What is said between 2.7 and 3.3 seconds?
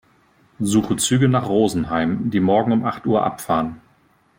um acht Uhr